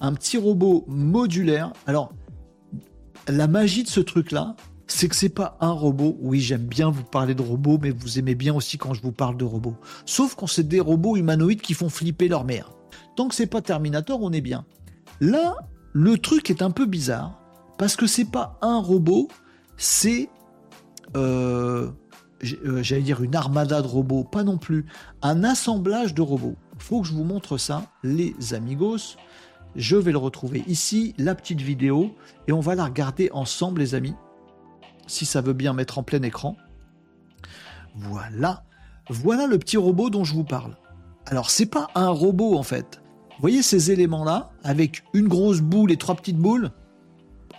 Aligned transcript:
un 0.00 0.12
petit 0.14 0.38
robot 0.38 0.84
modulaire. 0.88 1.72
Alors, 1.86 2.12
la 3.28 3.46
magie 3.46 3.82
de 3.82 3.88
ce 3.88 4.00
truc-là, 4.00 4.56
c'est 4.86 5.08
que 5.08 5.16
c'est 5.16 5.28
pas 5.28 5.56
un 5.60 5.72
robot. 5.72 6.16
Oui, 6.20 6.40
j'aime 6.40 6.66
bien 6.66 6.90
vous 6.90 7.02
parler 7.02 7.34
de 7.34 7.42
robots, 7.42 7.78
mais 7.80 7.90
vous 7.90 8.18
aimez 8.18 8.34
bien 8.34 8.54
aussi 8.54 8.78
quand 8.78 8.94
je 8.94 9.02
vous 9.02 9.12
parle 9.12 9.36
de 9.36 9.44
robots. 9.44 9.76
Sauf 10.04 10.34
quand 10.34 10.46
c'est 10.46 10.68
des 10.68 10.80
robots 10.80 11.16
humanoïdes 11.16 11.60
qui 11.60 11.74
font 11.74 11.88
flipper 11.88 12.28
leur 12.28 12.44
mère. 12.44 12.70
Tant 13.16 13.28
que 13.28 13.34
c'est 13.34 13.46
pas 13.46 13.62
Terminator, 13.62 14.22
on 14.22 14.32
est 14.32 14.40
bien. 14.40 14.64
Là, 15.20 15.56
le 15.92 16.18
truc 16.18 16.50
est 16.50 16.62
un 16.62 16.70
peu 16.70 16.86
bizarre 16.86 17.40
parce 17.78 17.96
que 17.96 18.06
c'est 18.06 18.30
pas 18.30 18.58
un 18.62 18.78
robot, 18.78 19.28
c'est 19.76 20.28
euh, 21.16 21.90
euh, 22.44 22.82
j'allais 22.82 23.02
dire 23.02 23.22
une 23.22 23.34
armada 23.34 23.82
de 23.82 23.86
robots, 23.86 24.24
pas 24.24 24.44
non 24.44 24.58
plus, 24.58 24.86
un 25.22 25.44
assemblage 25.44 26.14
de 26.14 26.22
robots. 26.22 26.56
Faut 26.78 27.00
que 27.00 27.08
je 27.08 27.14
vous 27.14 27.24
montre 27.24 27.56
ça, 27.56 27.84
les 28.02 28.34
amigos. 28.52 29.16
Je 29.76 29.96
vais 29.96 30.12
le 30.12 30.18
retrouver 30.18 30.64
ici, 30.66 31.14
la 31.18 31.34
petite 31.34 31.60
vidéo, 31.60 32.14
et 32.48 32.52
on 32.52 32.60
va 32.60 32.74
la 32.74 32.86
regarder 32.86 33.30
ensemble, 33.32 33.80
les 33.80 33.94
amis. 33.94 34.14
Si 35.06 35.26
ça 35.26 35.42
veut 35.42 35.52
bien 35.52 35.74
mettre 35.74 35.98
en 35.98 36.02
plein 36.02 36.22
écran. 36.22 36.56
Voilà. 37.94 38.64
Voilà 39.10 39.46
le 39.46 39.58
petit 39.58 39.76
robot 39.76 40.08
dont 40.08 40.24
je 40.24 40.34
vous 40.34 40.44
parle. 40.44 40.76
Alors, 41.26 41.50
c'est 41.50 41.66
pas 41.66 41.88
un 41.94 42.08
robot 42.08 42.56
en 42.56 42.62
fait. 42.62 43.02
Vous 43.30 43.42
voyez 43.42 43.62
ces 43.62 43.90
éléments-là, 43.90 44.50
avec 44.64 45.04
une 45.12 45.28
grosse 45.28 45.60
boule 45.60 45.92
et 45.92 45.98
trois 45.98 46.14
petites 46.14 46.38
boules? 46.38 46.70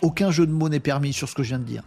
Aucun 0.02 0.32
jeu 0.32 0.46
de 0.46 0.52
mots 0.52 0.68
n'est 0.68 0.80
permis 0.80 1.12
sur 1.12 1.28
ce 1.28 1.34
que 1.34 1.44
je 1.44 1.50
viens 1.50 1.60
de 1.60 1.64
dire. 1.64 1.84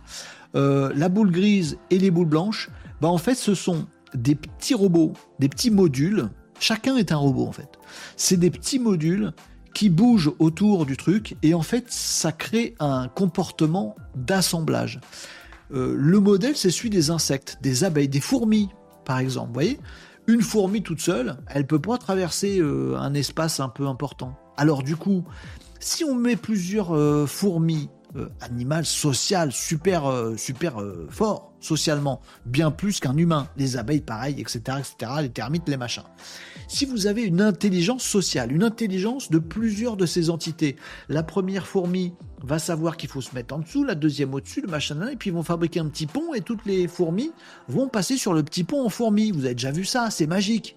Euh, 0.56 0.94
la 0.96 1.10
boule 1.10 1.32
grise 1.32 1.78
et 1.90 2.00
les 2.00 2.10
boules 2.10 2.28
blanches, 2.28 2.70
bah 3.02 3.10
en 3.10 3.18
fait, 3.18 3.36
ce 3.36 3.54
sont 3.54 3.86
des 4.14 4.36
petits 4.36 4.76
robots, 4.76 5.14
des 5.40 5.50
petits 5.50 5.72
modules. 5.72 6.30
Chacun 6.60 6.96
est 6.96 7.12
un 7.12 7.18
robot 7.18 7.48
en 7.48 7.52
fait. 7.52 7.80
C'est 8.16 8.38
des 8.38 8.52
petits 8.52 8.80
modules 8.80 9.34
qui 9.74 9.90
bougent 9.90 10.32
autour 10.40 10.86
du 10.86 10.98
truc 10.98 11.36
et 11.44 11.54
en 11.54 11.62
fait, 11.62 11.86
ça 11.90 12.32
crée 12.32 12.76
un 12.80 13.08
comportement 13.08 13.96
d'assemblage. 14.16 15.00
Euh, 15.74 15.96
le 15.98 16.20
modèle, 16.20 16.56
c'est 16.56 16.72
celui 16.72 16.90
des 16.90 17.10
insectes, 17.10 17.58
des 17.62 17.84
abeilles, 17.84 18.10
des 18.10 18.20
fourmis, 18.20 18.70
par 19.06 19.20
exemple. 19.20 19.48
Vous 19.48 19.54
voyez? 19.54 19.80
Une 20.28 20.42
fourmi 20.42 20.84
toute 20.84 21.02
seule, 21.02 21.38
elle 21.48 21.66
peut 21.66 21.80
pas 21.80 21.98
traverser 21.98 22.60
euh, 22.60 22.96
un 22.98 23.14
espace 23.14 23.60
un 23.60 23.70
peu 23.70 23.88
important. 23.88 24.38
Alors 24.58 24.84
du 24.84 24.96
coup, 24.96 25.24
si 25.80 26.04
on 26.04 26.14
met 26.14 26.36
plusieurs 26.36 26.96
fourmis 27.28 27.90
euh, 28.16 28.28
animal 28.42 28.86
social, 28.86 29.54
super, 29.54 30.06
euh, 30.06 30.36
super 30.36 30.82
euh, 30.82 31.08
fort 31.10 31.54
socialement, 31.62 32.22
bien 32.46 32.70
plus 32.70 33.00
qu'un 33.00 33.16
humain. 33.16 33.48
Les 33.56 33.78
abeilles, 33.78 34.02
pareil, 34.02 34.36
etc., 34.40 34.80
etc., 34.80 35.12
les 35.22 35.30
termites, 35.30 35.70
les 35.70 35.78
machins. 35.78 36.04
Si 36.68 36.86
vous 36.86 37.08
avez 37.08 37.24
une 37.24 37.40
intelligence 37.40 38.04
sociale, 38.04 38.52
une 38.52 38.64
intelligence 38.64 39.30
de 39.30 39.40
plusieurs 39.40 39.96
de 39.96 40.06
ces 40.06 40.30
entités, 40.30 40.76
la 41.08 41.24
première 41.24 41.68
fourmi 41.68 42.14
va 42.44 42.60
savoir 42.60 42.98
qu'il 42.98 43.10
faut 43.10 43.22
se 43.22 43.34
mettre 43.34 43.56
en 43.56 43.60
dessous, 43.60 43.84
la 43.84 43.96
deuxième 43.96 44.34
au-dessus, 44.34 44.62
le 44.62 44.68
machin, 44.68 45.08
et 45.08 45.16
puis 45.16 45.30
ils 45.30 45.34
vont 45.34 45.44
fabriquer 45.44 45.80
un 45.80 45.88
petit 45.88 46.08
pont, 46.08 46.34
et 46.34 46.42
toutes 46.42 46.66
les 46.66 46.88
fourmis 46.88 47.32
vont 47.70 47.88
passer 47.88 48.18
sur 48.18 48.34
le 48.34 48.44
petit 48.44 48.64
pont 48.64 48.86
en 48.86 48.90
fourmi. 48.90 49.32
Vous 49.32 49.46
avez 49.46 49.56
déjà 49.56 49.72
vu 49.72 49.86
ça, 49.86 50.10
c'est 50.10 50.28
magique. 50.28 50.76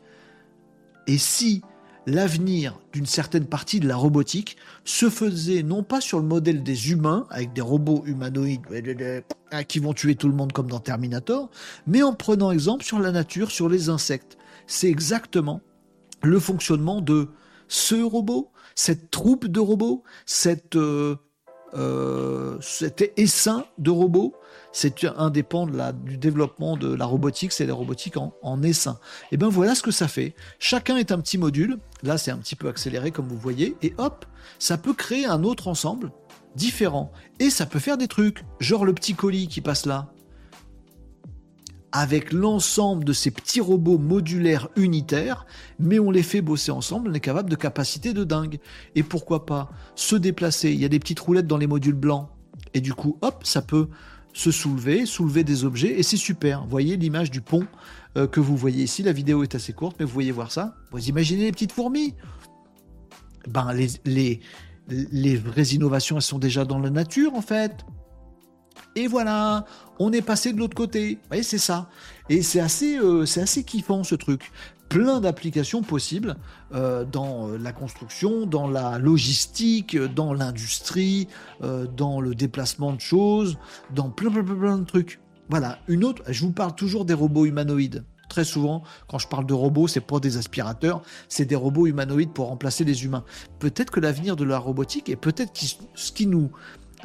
Et 1.07 1.19
si 1.19 1.63
l'avenir 2.07 2.79
d'une 2.93 3.07
certaine 3.07 3.47
partie 3.47 3.81
de 3.81 3.89
la 3.89 3.97
robotique 3.97 4.57
se 4.85 5.09
faisait 5.09 5.63
non 5.63 5.83
pas 5.83 6.01
sur 6.01 6.19
le 6.19 6.27
modèle 6.27 6.63
des 6.63 6.91
humains, 6.91 7.27
avec 7.31 7.53
des 7.53 7.61
robots 7.61 8.03
humanoïdes 8.07 8.63
qui 9.69 9.79
vont 9.79 9.93
tuer 9.95 10.15
tout 10.17 10.29
le 10.29 10.35
monde 10.35 10.53
comme 10.53 10.69
dans 10.69 10.81
Terminator, 10.81 11.51
mais 11.87 12.03
en 12.03 12.15
prenant 12.15 12.51
exemple 12.51 12.85
sur 12.85 12.99
la 12.99 13.13
nature, 13.13 13.51
sur 13.51 13.69
les 13.69 13.89
insectes. 13.89 14.37
C'est 14.67 14.89
exactement 14.89 15.61
le 16.23 16.39
fonctionnement 16.41 17.01
de 17.01 17.29
ce 17.69 17.95
robot, 17.95 18.51
cette 18.75 19.11
troupe 19.11 19.47
de 19.47 19.61
robots, 19.61 20.03
cette, 20.27 20.77
euh, 20.77 21.17
euh, 21.75 22.57
cet 22.61 23.13
essaim 23.17 23.65
de 23.79 23.91
robots 23.91 24.35
c'est 24.75 25.05
un 25.05 25.31
dépend 25.31 25.67
du 25.67 26.19
développement 26.19 26.77
de 26.77 26.93
la 26.93 27.07
robotique, 27.07 27.53
c'est 27.53 27.65
la 27.65 27.75
robotique 27.75 28.17
en, 28.17 28.35
en 28.43 28.63
essaim. 28.65 28.99
Et 29.31 29.37
bien 29.37 29.49
voilà 29.49 29.77
ce 29.77 29.83
que 29.83 29.93
ça 29.93 30.09
fait. 30.09 30.35
Chacun 30.59 30.97
est 30.97 31.13
un 31.13 31.21
petit 31.21 31.39
module, 31.39 31.79
là 32.03 32.19
c'est 32.19 32.33
un 32.33 32.39
petit 32.39 32.57
peu 32.57 32.69
accéléré 32.69 33.13
comme 33.13 33.29
vous 33.29 33.39
voyez, 33.39 33.77
et 33.83 33.95
hop, 33.99 34.27
ça 34.59 34.77
peut 34.77 34.93
créer 34.93 35.27
un 35.27 35.45
autre 35.45 35.69
ensemble 35.69 36.11
différent. 36.57 37.13
Et 37.39 37.51
ça 37.51 37.67
peut 37.67 37.79
faire 37.79 37.97
des 37.97 38.09
trucs, 38.09 38.45
genre 38.59 38.85
le 38.85 38.95
petit 38.95 39.15
colis 39.15 39.47
qui 39.47 39.61
passe 39.61 39.87
là. 39.87 40.09
Avec 41.97 42.33
l'ensemble 42.33 43.05
de 43.05 43.13
ces 43.13 43.31
petits 43.31 43.61
robots 43.61 43.99
modulaires 43.99 44.69
unitaires, 44.75 45.47
mais 45.79 46.01
on 46.01 46.11
les 46.11 46.25
fait 46.25 46.41
bosser 46.41 46.73
ensemble, 46.73 47.09
on 47.09 47.15
est 47.15 47.21
capable 47.21 47.49
de 47.49 47.55
capacités 47.55 48.13
de 48.13 48.25
dingue. 48.25 48.59
Et 48.97 49.05
pourquoi 49.05 49.47
pas 49.47 49.71
se 49.95 50.17
déplacer 50.17 50.73
Il 50.73 50.81
y 50.81 50.85
a 50.85 50.89
des 50.89 50.99
petites 50.99 51.21
roulettes 51.21 51.47
dans 51.47 51.57
les 51.57 51.69
modules 51.69 51.95
blancs. 51.95 52.29
Et 52.75 52.81
du 52.81 52.95
coup, 52.95 53.17
hop, 53.23 53.45
ça 53.47 53.63
peut 53.63 53.87
se 54.33 54.51
soulever, 54.51 55.07
soulever 55.07 55.45
des 55.45 55.65
objets, 55.65 55.97
et 55.97 56.03
c'est 56.03 56.17
super. 56.17 56.65
Vous 56.65 56.71
voyez 56.71 56.97
l'image 56.97 57.31
du 57.31 57.41
pont 57.41 57.65
euh, 58.17 58.27
que 58.27 58.41
vous 58.41 58.57
voyez 58.57 58.83
ici. 58.83 59.05
La 59.05 59.13
vidéo 59.13 59.45
est 59.45 59.55
assez 59.55 59.73
courte, 59.73 59.95
mais 60.01 60.05
vous 60.05 60.13
voyez 60.13 60.33
voir 60.33 60.51
ça. 60.51 60.75
Vous 60.91 61.09
imaginez 61.09 61.45
les 61.45 61.53
petites 61.53 61.71
fourmis? 61.71 62.15
Ben, 63.47 63.73
les, 63.73 63.87
les, 64.05 64.41
les 64.89 65.37
vraies 65.37 65.69
innovations, 65.69 66.17
elles 66.17 66.23
sont 66.23 66.41
déjà 66.41 66.65
dans 66.65 66.81
la 66.81 66.91
nature, 66.91 67.35
en 67.35 67.43
fait. 67.43 67.87
Et 68.97 69.09
voilà, 69.09 69.65
on 69.99 70.13
est 70.13 70.23
passé 70.23 70.53
de 70.53 70.59
l'autre 70.59 70.77
côté. 70.77 71.15
Vous 71.15 71.29
voyez, 71.29 71.43
c'est 71.43 71.59
ça. 71.59 71.89
Et 72.29 72.43
c'est 72.43 72.61
assez, 72.61 72.99
euh, 72.99 73.23
assez 73.23 73.65
kiffant 73.65 74.05
ce 74.05 74.15
truc 74.15 74.53
plein 74.89 75.21
d'applications 75.21 75.83
possibles 75.83 76.37
euh, 76.73 77.05
dans 77.05 77.49
euh, 77.49 77.59
la 77.59 77.73
construction, 77.73 78.47
dans 78.47 78.69
la 78.69 78.99
logistique, 78.99 79.97
dans 79.97 80.33
l'industrie, 80.33 81.27
dans 81.97 82.21
le 82.21 82.35
déplacement 82.35 82.93
de 82.93 83.01
choses, 83.01 83.59
dans 83.93 84.11
plein, 84.11 84.31
plein, 84.31 84.45
plein, 84.45 84.55
plein 84.55 84.79
de 84.79 84.85
trucs. 84.85 85.21
Voilà, 85.49 85.79
une 85.89 86.05
autre, 86.05 86.23
je 86.29 86.45
vous 86.45 86.53
parle 86.53 86.75
toujours 86.75 87.05
des 87.05 87.15
robots 87.15 87.47
humanoïdes. 87.47 88.05
Très 88.29 88.45
souvent, 88.45 88.83
quand 89.09 89.19
je 89.19 89.29
parle 89.29 89.47
de 89.47 89.55
robots, 89.55 89.87
c'est 89.87 90.01
pas 90.01 90.19
des 90.19 90.37
aspirateurs, 90.39 91.03
c'est 91.29 91.45
des 91.45 91.57
robots 91.57 91.87
humanoïdes 91.87 92.33
pour 92.33 92.49
remplacer 92.49 92.85
les 92.85 93.05
humains. 93.05 93.25
Peut-être 93.59 93.91
que 93.91 94.01
l'avenir 94.01 94.37
de 94.37 94.45
la 94.45 94.59
robotique 94.59 95.09
et 95.09 95.17
peut-être 95.17 95.53
ce 95.95 96.13
qui 96.13 96.27
nous 96.27 96.51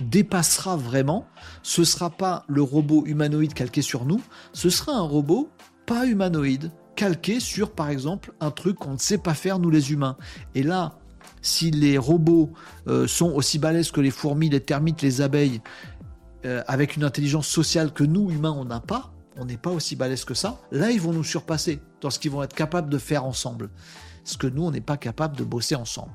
dépassera 0.02 0.76
vraiment, 0.76 1.26
ce 1.64 1.84
sera 1.84 2.10
pas 2.10 2.46
le 2.48 2.62
robot 2.62 3.04
humanoïde 3.06 3.54
calqué 3.54 3.82
sur 3.82 4.06
nous, 4.06 4.22
ce 4.54 4.70
sera 4.70 4.94
un 4.94 5.02
robot 5.02 5.50
pas 5.86 6.06
humanoïde, 6.06 6.72
calqué 6.96 7.40
sur, 7.40 7.72
par 7.72 7.90
exemple, 7.90 8.34
un 8.40 8.52
truc 8.52 8.78
qu'on 8.78 8.94
ne 8.94 8.98
sait 8.98 9.18
pas 9.18 9.34
faire, 9.34 9.58
nous 9.58 9.70
les 9.70 9.92
humains. 9.92 10.18
Et 10.54 10.64
là, 10.64 11.00
si 11.42 11.72
les 11.72 11.98
robots 11.98 12.52
euh, 12.88 13.08
sont 13.08 13.32
aussi 13.32 13.58
balèzes 13.58 13.92
que 13.92 14.02
les 14.02 14.12
fourmis, 14.12 14.50
les 14.50 14.60
termites, 14.60 15.02
les 15.02 15.22
abeilles, 15.22 15.62
euh, 16.46 16.62
avec 16.68 16.96
une 16.96 17.04
intelligence 17.04 17.48
sociale 17.48 17.92
que 17.92 18.04
nous, 18.04 18.30
humains, 18.30 18.56
on 18.56 18.66
n'a 18.66 18.80
pas, 18.80 19.12
on 19.38 19.46
n'est 19.46 19.58
pas 19.58 19.72
aussi 19.72 19.96
balèzes 19.96 20.26
que 20.26 20.34
ça, 20.34 20.60
là, 20.72 20.92
ils 20.92 21.02
vont 21.02 21.14
nous 21.14 21.24
surpasser 21.24 21.82
dans 22.02 22.10
ce 22.10 22.20
qu'ils 22.20 22.32
vont 22.32 22.44
être 22.44 22.56
capables 22.56 22.90
de 22.90 22.98
faire 22.98 23.26
ensemble. 23.26 23.70
Ce 24.24 24.38
que 24.38 24.48
nous, 24.48 24.64
on 24.64 24.72
n'est 24.72 24.82
pas 24.82 24.98
capable 24.98 25.36
de 25.36 25.44
bosser 25.44 25.76
ensemble. 25.76 26.12